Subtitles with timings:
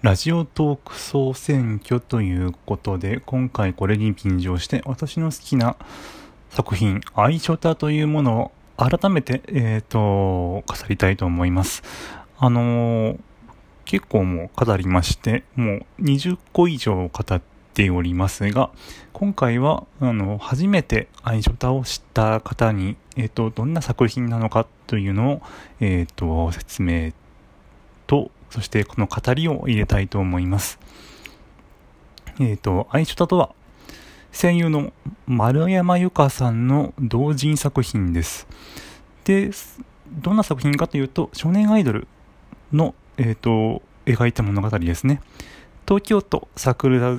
[0.00, 5.74] ラジオトーク総選挙ということで、今回これに便乗して、私の好きな
[6.50, 11.82] 作品、アイショタというものを改めて、えっ、ー、と、語りたいと思います。
[12.38, 13.18] あのー、
[13.86, 17.42] 結構もう語りまして、もう20個以上語っ
[17.74, 18.70] ておりますが、
[19.12, 25.42] 今回は、あの、初めてアイショタを知った方に、えっ、ー、と、どんな作品なのかというのを、
[25.80, 27.10] えっ、と、説明
[28.06, 30.78] と、そしてこの語りを入れたいと思います。
[32.40, 33.54] えっ、ー、と、アイショタとは、
[34.32, 34.92] 声優の
[35.26, 38.46] 丸山由香さんの同人作品です。
[39.24, 39.50] で、
[40.10, 42.06] どんな作品かというと、少年アイドル
[42.72, 45.20] の、えっ、ー、と、描いた物語ですね。
[45.86, 47.18] 東京都桜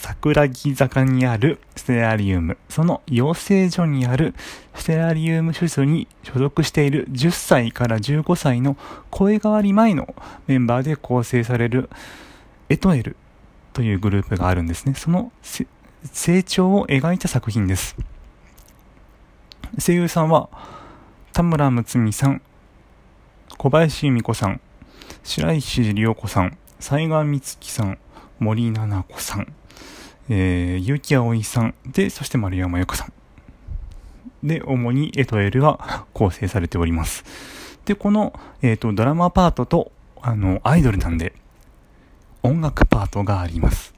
[0.00, 4.34] 桜木坂にあるステラリウム、その養成所にある
[4.74, 8.78] ステラリウム所属に所属している10歳から15歳の
[9.10, 10.14] 声変わり前の
[10.46, 11.90] メンバーで構成される
[12.70, 13.14] エトエル
[13.74, 14.94] というグループがあるんですね。
[14.94, 17.94] その成長を描いた作品です。
[19.78, 20.48] 声優さんは
[21.34, 22.40] 田村睦美さん、
[23.58, 24.62] 小林由美子さん、
[25.22, 27.98] 白石里代子さん、西賀美月さん、
[28.38, 29.52] 森七子さん、
[30.32, 33.12] えー、結城葵さん、で、そして丸山由佳さん。
[34.46, 37.24] で、主にエトエルは構成されております。
[37.84, 39.90] で、この、えっ、ー、と、ドラマパートと、
[40.22, 41.34] あの、アイドルなんで、
[42.44, 43.92] 音楽パートがあります。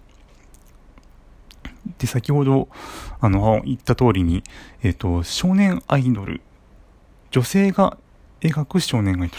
[1.98, 2.68] で、先ほど、
[3.20, 4.42] あの、言った通りに、
[4.82, 6.40] えっ、ー、と、少年アイドル、
[7.30, 7.98] 女性が
[8.40, 9.30] 描く少年アイ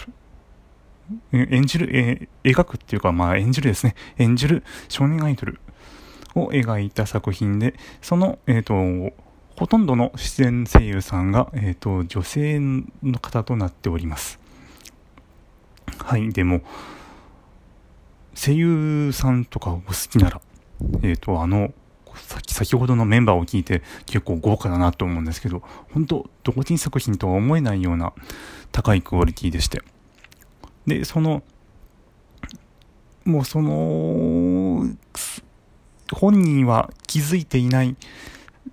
[1.32, 3.96] ドル、演じる、えー、描くっていうか、まあ演じるですね。
[4.16, 5.58] 演じる少年アイドル
[6.34, 9.14] を描いた作品で、その、えっ、ー、と、
[9.56, 14.40] ほとんどの出演声優さんが、えっ、ー、と、女性の方となっております。
[15.98, 16.62] はい、でも、
[18.34, 20.40] 声優さんとかお好きなら、
[21.02, 21.72] えっ、ー、と、あの、
[22.16, 28.12] 先先ほどのメンバーを聞いて結構豪華だなと思うんですけど、本当同人作品とは思えないような
[28.72, 29.82] 高いクオリティでして。
[30.86, 31.42] で、その、
[33.24, 34.84] もうその、
[36.24, 37.96] 本人は気づいていない、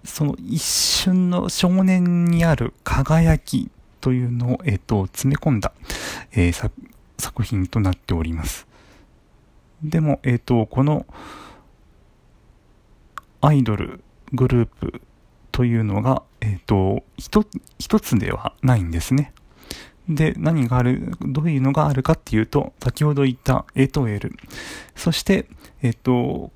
[0.06, 3.70] その一瞬の少年にある輝き
[4.00, 5.74] というのを、えっ、と、詰め込んだ、
[6.32, 6.72] えー、
[7.18, 8.68] 作品となっております。
[9.84, 11.06] でも、えっ、と、この
[13.42, 14.02] アイドル
[14.32, 15.02] グループ
[15.52, 19.34] というのが、えっ、と、一つではないんですね。
[20.08, 24.32] で、何がある、どういうのがあるかっていうと、先ほど言ったエと L、
[24.96, 25.48] そして、
[25.82, 26.54] えっ、と、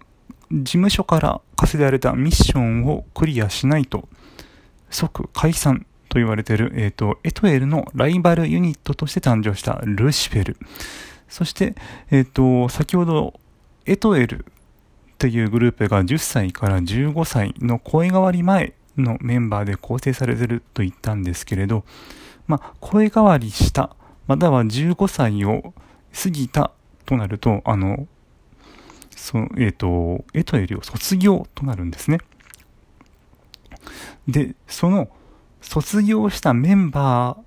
[0.51, 4.07] 事務所から課せられたミッションをクリアしないと
[4.89, 10.57] 即解散と言われている、え、ー、と、エトエルのライバルユニットとして誕生したルシフェル。
[11.27, 11.75] そして、
[12.09, 13.39] え、ー、と、先ほど、
[13.85, 14.45] エトエル
[15.17, 21.83] というグループが10歳から15歳の声変わり前のメンバーで構成されていると言ったんですけれど、
[22.47, 23.95] まあ、声変わりした、
[24.27, 25.73] または15歳を
[26.13, 26.71] 過ぎた
[27.05, 28.07] となると、あの、
[29.15, 32.19] その、えっ、ー、と、エトエルを卒業となるんですね。
[34.27, 35.09] で、その、
[35.61, 37.37] 卒業したメンバ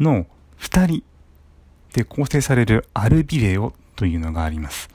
[0.00, 0.26] ーの
[0.58, 1.02] 2人
[1.92, 4.88] で構成されるアルビレオというのがあります。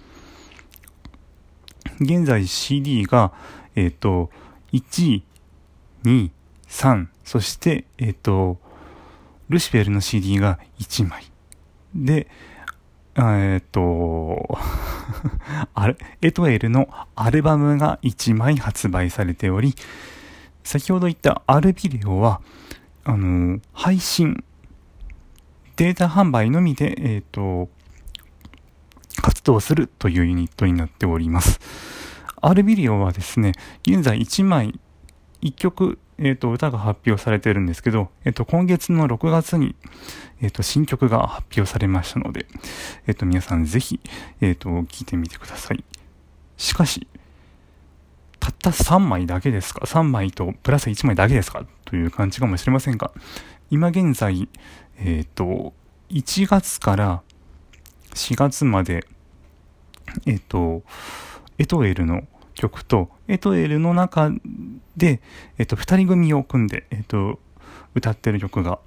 [2.00, 3.32] 現在 CD が、
[3.76, 4.30] えっ、ー、と、
[4.74, 5.22] 1、
[6.04, 6.32] 2、
[6.68, 8.60] 3、そして、えっ、ー、と、
[9.50, 11.24] ルシフェルの CD が1枚。
[11.96, 12.28] で、
[13.20, 14.60] えっと、
[15.74, 19.74] あれ、エトエルのアルバムが1枚発売されており、
[20.64, 22.42] 先ほど言ったアルビデオは、
[23.06, 24.44] あの、配信、
[25.78, 27.70] データ販売のみで、えっ、と、
[29.22, 31.60] 活動するというユニットになっております。
[32.40, 34.80] アルビデオはですね、現在1枚、
[35.42, 39.76] 1曲えっ、ー、と、歌が発表されてるんですけど、えっ、ー、と、今月の6月に、
[40.42, 42.48] えっ、ー、と、新曲が発表されましたので、
[43.06, 44.00] えっ、と、皆さんぜひ、
[44.42, 45.84] えっ、と、聴いてみてください。
[46.58, 47.08] しかし、
[48.40, 51.66] たった3枚だけですか ?3 枚とプラス1枚だけですか？
[51.86, 53.12] という感じかもしれませんが、
[53.70, 54.50] 今現在、
[55.00, 55.74] えっ、と、
[56.10, 57.22] 1月から
[58.16, 59.06] 4月まで、
[60.26, 60.82] えっ、と、
[61.60, 62.24] エトエルの
[62.56, 64.32] 曲と、エトエルの中
[64.98, 65.22] で、
[65.58, 67.40] えっと、二人組を組んで、えっと、
[67.96, 68.80] 歌ってる曲が、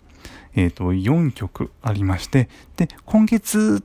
[0.55, 3.83] えっと、4曲ありまして、で、今月、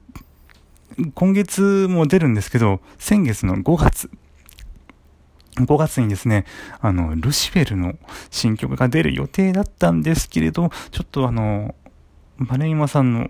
[1.13, 4.10] 今月も出るんですけど、先月の5月、
[5.56, 6.45] 5月にですね、
[6.81, 7.94] あの、ルシフェルの
[8.30, 11.75] 新曲が出る予定だったんですけれど、ちょっとあの、
[12.38, 13.30] 丸山さんの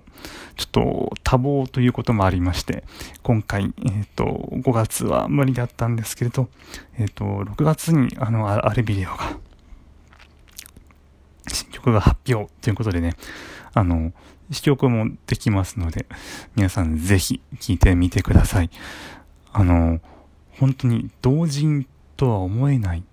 [0.56, 2.84] ちょっと多忙ということもありまして、
[3.22, 6.50] 今回、えっ、ー、と、5月は無理だったんですけれど、
[6.98, 9.38] えっ、ー、と、6月にあの、アルビデオが、
[11.48, 13.16] 新曲が発表ということでね、
[13.74, 14.12] あの、
[14.52, 16.08] 試曲もできますので、
[16.56, 18.70] 皆さんぜひ聴いてみてください。
[19.52, 20.00] あの、
[20.52, 21.86] 本当に同人
[22.18, 23.04] とは思えない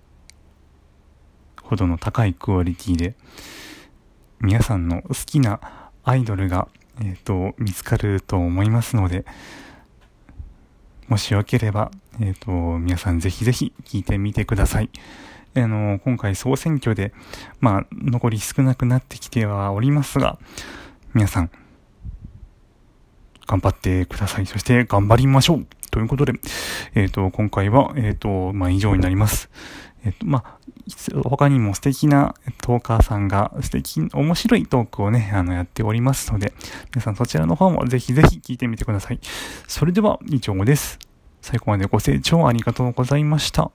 [1.63, 3.15] ほどの高いクオリティで、
[4.41, 6.69] 皆さんの好きなアイドルが、
[7.01, 9.25] えっ、ー、と、見つかると思いますので、
[11.09, 11.91] もしよければ、
[12.21, 14.91] えっ、ー、と、皆さんぜひぜひ聞いてみてください。
[15.55, 17.13] あの、今回総選挙で、
[17.61, 20.39] まあ、残り少なくなってきてはおりますが、
[21.15, 21.51] 皆さん、
[23.47, 24.47] 頑張ってください。
[24.47, 26.33] そして頑張りましょうということで、
[26.95, 29.51] えっ、ー、と、今回は、えっ、ー、と、まあ、以上になります。
[30.05, 30.59] えっ、ー、と、まあ、
[31.29, 36.55] 他にも素敵なトーカーさんが素敵、面白いトークをね、あの、やっておりますので、
[36.95, 39.21] 皆さんそちらの方もぜひぜひ聞いてみてください。
[39.69, 40.99] それでは以上です。
[41.43, 43.71] 最後までご清聴ありがとうございました。